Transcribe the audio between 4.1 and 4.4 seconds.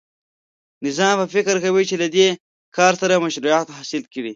کړي.